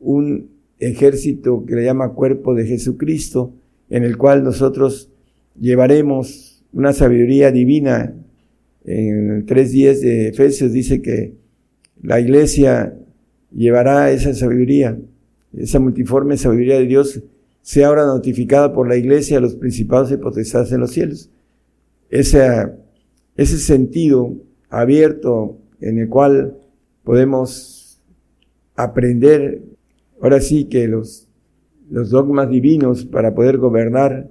[0.00, 3.52] un ejército que le llama cuerpo de Jesucristo,
[3.90, 5.10] en el cual nosotros
[5.58, 8.14] llevaremos una sabiduría divina.
[8.84, 11.34] En el 3.10 de Efesios dice que
[12.02, 12.94] la iglesia
[13.50, 14.98] llevará esa sabiduría,
[15.56, 17.22] esa multiforme sabiduría de Dios,
[17.62, 21.30] sea ahora notificada por la iglesia a los principados y potestades en los cielos.
[22.10, 22.76] Esa
[23.36, 24.34] ese sentido
[24.70, 26.56] abierto en el cual
[27.02, 28.00] podemos
[28.76, 29.62] aprender,
[30.20, 31.28] ahora sí que los,
[31.90, 34.30] los dogmas divinos para poder gobernar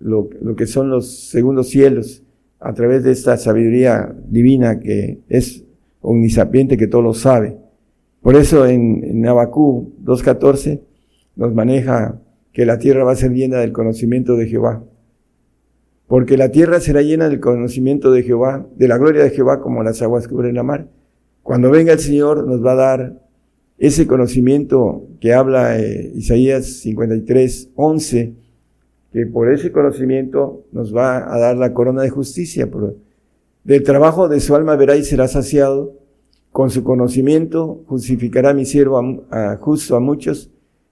[0.00, 2.21] lo, lo que son los segundos cielos
[2.62, 5.64] a través de esta sabiduría divina que es
[6.00, 7.58] omnisapiente, que todo lo sabe.
[8.20, 10.80] Por eso en, en Abacú 2.14
[11.36, 12.20] nos maneja
[12.52, 14.84] que la tierra va a ser llena del conocimiento de Jehová.
[16.06, 19.82] Porque la tierra será llena del conocimiento de Jehová, de la gloria de Jehová como
[19.82, 20.88] las aguas cubren la mar.
[21.42, 23.22] Cuando venga el Señor nos va a dar
[23.78, 28.34] ese conocimiento que habla eh, Isaías 53, 11,
[29.12, 32.68] que por ese conocimiento nos va a dar la corona de justicia.
[33.64, 35.98] del trabajo de su alma verá y será saciado.
[36.50, 40.50] Con su conocimiento justificará mi siervo a, justo a muchos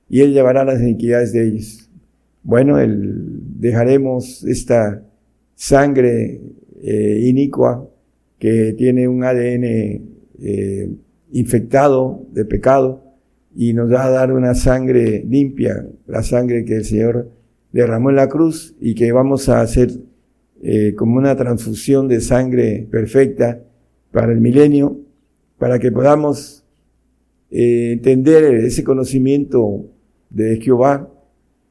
[0.08, 1.90] y él llevará las iniquidades de ellos.
[2.42, 5.02] Bueno, dejaremos esta
[5.54, 6.40] sangre
[6.82, 7.86] eh, inicua
[8.38, 9.64] que tiene un ADN
[10.42, 10.90] eh,
[11.32, 13.04] infectado de pecado
[13.54, 17.28] y nos va a dar una sangre limpia, la sangre que el Señor
[17.72, 19.90] derramó en la cruz y que vamos a hacer
[20.62, 23.60] eh, como una transfusión de sangre perfecta
[24.12, 24.98] para el milenio,
[25.58, 26.64] para que podamos
[27.50, 29.86] eh, entender ese conocimiento
[30.30, 31.08] de Jehová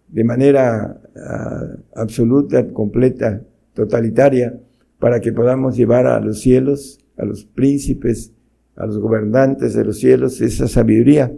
[0.08, 3.42] de manera ah, absoluta, completa,
[3.74, 4.60] totalitaria,
[4.98, 8.34] para que podamos llevar a los cielos, a los príncipes,
[8.76, 11.32] a los gobernantes de los cielos, esa sabiduría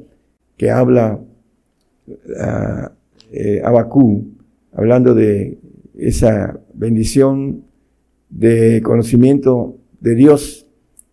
[0.58, 1.20] que habla
[2.08, 2.90] uh,
[3.32, 4.41] eh, Abacú,
[4.72, 5.60] hablando de
[5.98, 7.66] esa bendición
[8.30, 10.66] de conocimiento de Dios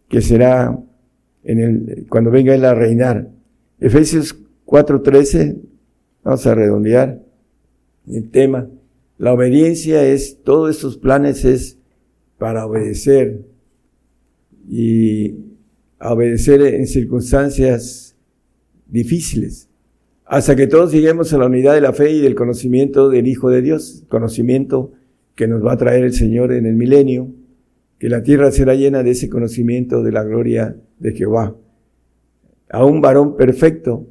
[0.09, 0.79] que será
[1.45, 3.31] en el, cuando venga Él a reinar.
[3.81, 5.57] Efesios 4:13,
[6.23, 7.23] vamos a redondear
[8.07, 8.69] el tema.
[9.19, 11.79] La obediencia es, todos estos planes es
[12.39, 13.45] para obedecer
[14.69, 15.35] y
[16.01, 18.15] obedecer en circunstancias
[18.87, 19.68] difíciles
[20.29, 23.49] hasta que todos lleguemos a la unidad de la fe y del conocimiento del Hijo
[23.49, 24.93] de Dios, conocimiento
[25.35, 27.33] que nos va a traer el Señor en el milenio,
[27.99, 31.57] que la tierra será llena de ese conocimiento de la gloria de Jehová.
[32.69, 34.07] A un varón perfecto,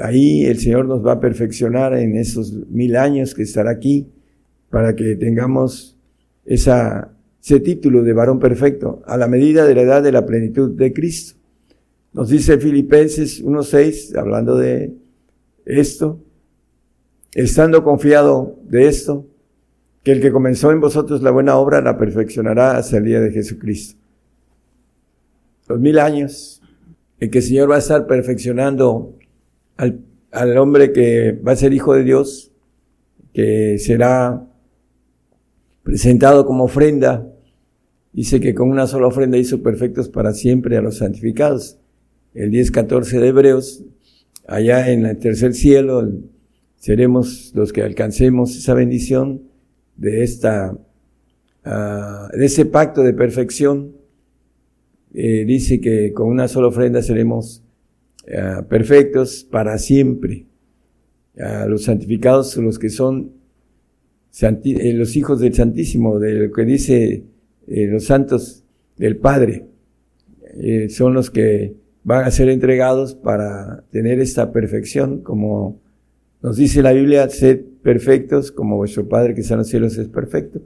[0.00, 4.12] ahí el Señor nos va a perfeccionar en esos mil años que estará aquí,
[4.68, 5.98] para que tengamos
[6.44, 10.70] esa, ese título de varón perfecto, a la medida de la edad de la plenitud
[10.70, 11.40] de Cristo.
[12.12, 14.99] Nos dice Filipenses 1.6, hablando de
[15.78, 16.20] esto,
[17.34, 19.26] estando confiado de esto,
[20.02, 23.30] que el que comenzó en vosotros la buena obra la perfeccionará hasta el día de
[23.30, 24.00] Jesucristo.
[25.68, 26.62] Los mil años
[27.20, 29.14] en que el Señor va a estar perfeccionando
[29.76, 30.00] al,
[30.32, 32.50] al hombre que va a ser hijo de Dios,
[33.32, 34.46] que será
[35.82, 37.26] presentado como ofrenda.
[38.12, 41.78] Dice que con una sola ofrenda hizo perfectos para siempre a los santificados.
[42.34, 43.84] El 10.14 de Hebreos
[44.50, 46.10] allá en el tercer cielo
[46.76, 49.42] seremos los que alcancemos esa bendición
[49.96, 53.92] de esta, uh, de ese pacto de perfección.
[55.14, 57.62] Eh, dice que con una sola ofrenda seremos
[58.26, 60.46] uh, perfectos para siempre.
[61.68, 63.32] Los santificados los que son
[64.42, 67.24] eh, los hijos del Santísimo, de lo que dice
[67.66, 68.62] eh, los santos
[68.98, 69.64] del Padre.
[70.90, 75.80] son los que van a ser entregados para tener esta perfección, como
[76.42, 80.08] nos dice la Biblia, sed perfectos como vuestro Padre que está en los cielos es
[80.08, 80.60] perfecto.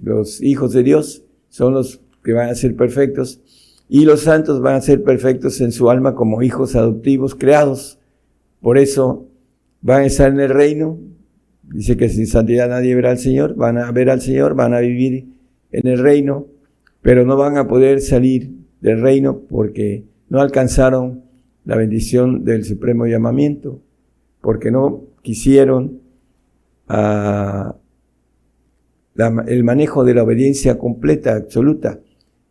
[0.00, 3.40] Los hijos de Dios son los que van a ser perfectos
[3.88, 7.98] y los santos van a ser perfectos en su alma como hijos adoptivos creados.
[8.60, 9.28] Por eso
[9.82, 10.98] van a estar en el reino.
[11.62, 13.54] Dice que sin santidad nadie verá al Señor.
[13.56, 15.26] Van a ver al Señor, van a vivir
[15.70, 16.46] en el reino,
[17.02, 18.50] pero no van a poder salir
[18.80, 21.24] del reino porque no alcanzaron
[21.64, 23.80] la bendición del supremo llamamiento,
[24.40, 26.00] porque no quisieron
[26.88, 27.76] ah,
[29.46, 32.00] el manejo de la obediencia completa, absoluta,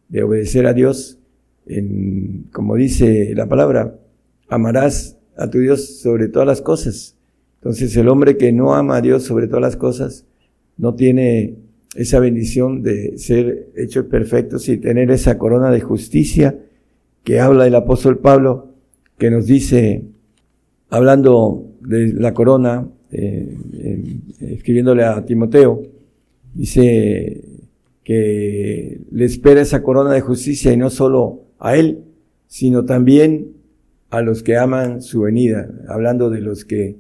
[0.10, 1.20] de obedecer a Dios,
[1.66, 4.00] en, como dice la palabra,
[4.50, 7.18] amarás a tu Dios sobre todas las cosas.
[7.56, 10.26] Entonces el hombre que no ama a Dios sobre todas las cosas,
[10.78, 11.56] no tiene
[11.96, 16.58] esa bendición de ser hecho perfecto y tener esa corona de justicia
[17.24, 18.74] que habla el apóstol Pablo,
[19.18, 20.04] que nos dice,
[20.90, 23.58] hablando de la corona, eh,
[24.40, 25.84] escribiéndole a Timoteo,
[26.54, 27.44] dice
[28.04, 32.04] que le espera esa corona de justicia y no solo a él,
[32.48, 33.54] sino también
[34.10, 36.98] a los que aman su venida, hablando de los que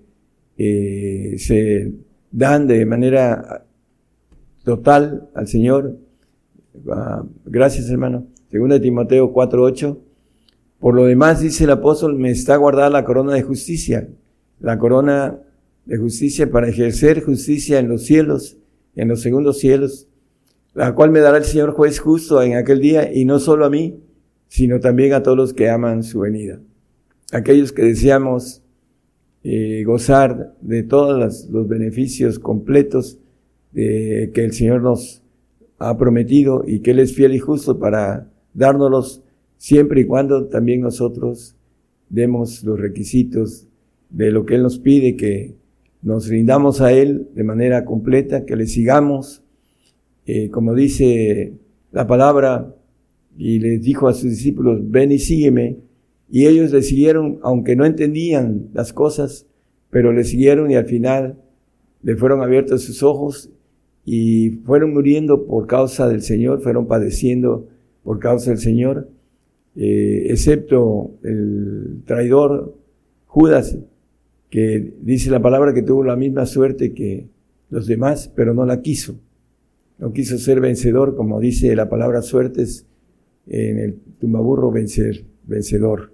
[0.57, 1.91] eh, se
[2.31, 3.65] dan de manera
[4.63, 5.97] total al Señor.
[6.89, 8.27] Ah, gracias hermano.
[8.49, 9.97] Segunda Timoteo 4.8
[10.83, 14.09] Por lo demás, dice el apóstol, me está guardada la corona de justicia,
[14.59, 15.39] la corona
[15.85, 18.57] de justicia para ejercer justicia en los cielos,
[18.93, 20.09] en los segundos cielos,
[20.73, 23.69] la cual me dará el Señor juez justo en aquel día, y no solo a
[23.69, 24.01] mí,
[24.49, 26.59] sino también a todos los que aman su venida.
[27.31, 28.61] Aquellos que deseamos
[29.45, 33.19] eh, gozar de todos los beneficios completos
[33.73, 35.23] que el Señor nos
[35.79, 39.23] ha prometido y que Él es fiel y justo para dárnoslos
[39.63, 41.55] siempre y cuando también nosotros
[42.09, 43.65] demos los requisitos
[44.09, 45.55] de lo que Él nos pide, que
[46.01, 49.41] nos rindamos a Él de manera completa, que le sigamos,
[50.25, 51.53] eh, como dice
[51.93, 52.75] la palabra,
[53.37, 55.77] y les dijo a sus discípulos, ven y sígueme,
[56.29, 59.47] y ellos le siguieron, aunque no entendían las cosas,
[59.89, 61.37] pero le siguieron y al final
[62.01, 63.49] le fueron abiertos sus ojos
[64.03, 67.69] y fueron muriendo por causa del Señor, fueron padeciendo
[68.03, 69.07] por causa del Señor,
[69.75, 72.75] eh, excepto el traidor
[73.25, 73.77] Judas,
[74.49, 77.27] que dice la palabra que tuvo la misma suerte que
[77.69, 79.15] los demás, pero no la quiso.
[79.97, 82.85] No quiso ser vencedor, como dice la palabra suertes
[83.47, 86.13] en el tumbaburro vencer, vencedor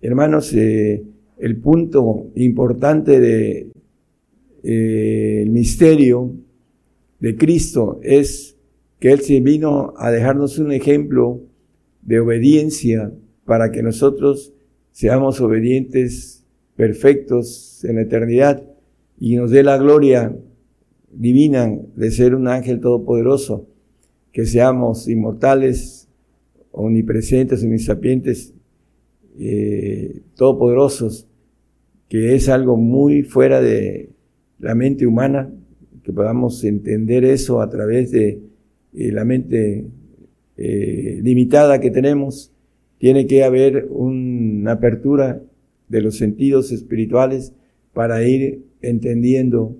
[0.00, 1.02] hermanos, eh,
[1.38, 3.72] el punto importante del
[4.62, 6.32] de, eh, misterio
[7.18, 8.56] de Cristo es
[9.00, 11.40] que Él se vino a dejarnos un ejemplo
[12.04, 13.12] de obediencia
[13.44, 14.52] para que nosotros
[14.92, 16.44] seamos obedientes,
[16.76, 18.62] perfectos en la eternidad
[19.18, 20.36] y nos dé la gloria
[21.12, 23.68] divina de ser un ángel todopoderoso,
[24.32, 26.08] que seamos inmortales,
[26.72, 28.52] omnipresentes, omnisapientes
[29.38, 31.28] eh, todopoderosos,
[32.08, 34.10] que es algo muy fuera de
[34.58, 35.52] la mente humana,
[36.02, 38.40] que podamos entender eso a través de
[38.92, 39.86] eh, la mente
[40.56, 42.52] eh, limitada que tenemos.
[42.98, 45.42] Tiene que haber una apertura
[45.88, 47.52] de los sentidos espirituales
[47.92, 49.76] para ir entendiendo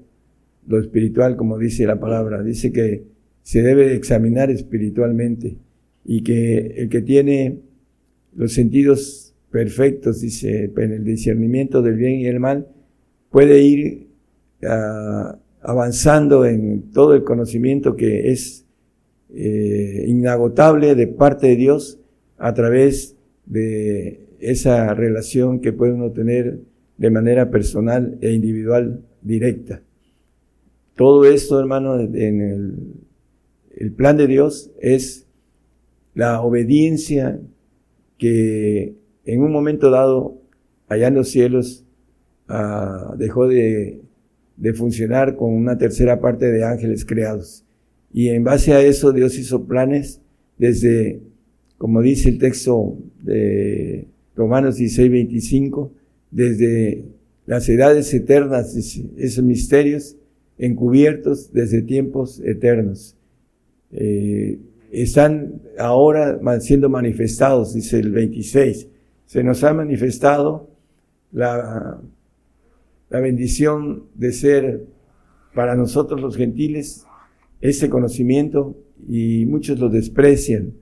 [0.67, 2.43] lo espiritual, como dice la palabra.
[2.43, 3.05] Dice que
[3.43, 5.57] se debe examinar espiritualmente
[6.05, 7.61] y que el que tiene
[8.35, 12.67] los sentidos perfectos, dice, en el discernimiento del bien y el mal,
[13.31, 14.09] puede ir
[14.67, 18.64] ah, avanzando en todo el conocimiento que es
[19.37, 21.99] eh, inagotable de parte de Dios
[22.39, 23.17] a través
[23.47, 26.61] de esa relación que puede uno tener
[26.97, 29.83] de manera personal e individual directa.
[30.95, 32.41] Todo esto, hermano, en
[33.77, 35.27] el, plan de Dios es
[36.15, 37.41] la obediencia
[38.19, 40.41] que en un momento dado,
[40.87, 41.85] allá en los cielos,
[42.49, 44.01] ah, dejó de,
[44.77, 47.64] funcionar con una tercera parte de ángeles creados.
[48.15, 50.23] Y en base a eso Dios hizo planes
[50.57, 51.21] desde,
[51.77, 55.93] como dice el texto de Romanos 16, 25,
[56.31, 57.05] desde
[57.45, 58.75] las edades eternas,
[59.19, 60.17] esos misterios
[60.57, 63.17] encubiertos desde tiempos eternos.
[63.93, 64.59] Eh,
[64.91, 68.89] están ahora siendo manifestados, dice el 26
[69.27, 70.71] se nos ha manifestado
[71.33, 72.01] la,
[73.11, 74.85] la bendición de ser
[75.55, 77.05] para nosotros los gentiles
[77.65, 78.77] ese conocimiento
[79.09, 80.75] y muchos lo desprecian.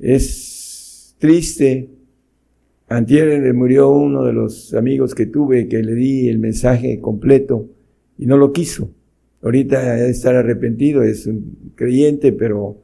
[0.00, 1.90] Es triste.
[2.88, 7.68] Antier murió uno de los amigos que tuve que le di el mensaje completo
[8.16, 8.90] y no lo quiso.
[9.42, 12.78] Ahorita debe estar arrepentido, es un creyente, pero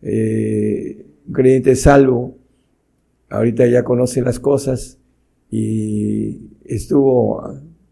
[0.00, 2.38] eh, un creyente salvo,
[3.28, 4.98] ahorita ya conoce las cosas
[5.50, 7.42] y estuvo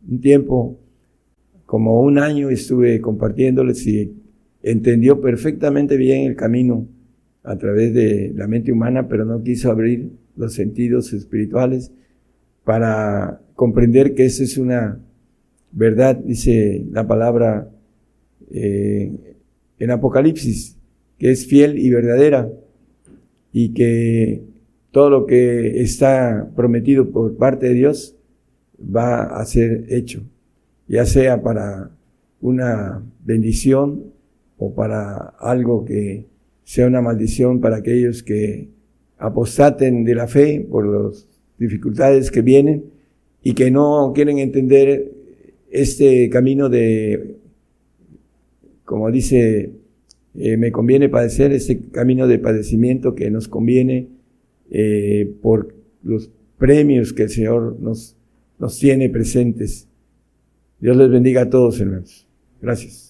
[0.08, 0.78] un tiempo,
[1.66, 4.19] como un año estuve compartiéndoles y
[4.62, 6.86] entendió perfectamente bien el camino
[7.42, 11.92] a través de la mente humana, pero no quiso abrir los sentidos espirituales
[12.64, 15.00] para comprender que esa es una
[15.72, 17.70] verdad, dice la palabra
[18.50, 19.36] eh,
[19.78, 20.76] en Apocalipsis,
[21.18, 22.50] que es fiel y verdadera
[23.52, 24.42] y que
[24.90, 28.16] todo lo que está prometido por parte de Dios
[28.78, 30.22] va a ser hecho,
[30.88, 31.90] ya sea para
[32.40, 34.12] una bendición
[34.60, 36.26] o para algo que
[36.64, 38.68] sea una maldición para aquellos que
[39.16, 41.26] apostaten de la fe por las
[41.58, 42.84] dificultades que vienen
[43.42, 45.12] y que no quieren entender
[45.70, 47.36] este camino de,
[48.84, 49.72] como dice,
[50.34, 54.08] eh, me conviene padecer, este camino de padecimiento que nos conviene
[54.70, 58.14] eh, por los premios que el Señor nos,
[58.58, 59.88] nos tiene presentes.
[60.80, 62.26] Dios les bendiga a todos, hermanos.
[62.60, 63.09] Gracias.